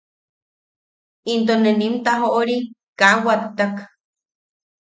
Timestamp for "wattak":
3.25-3.73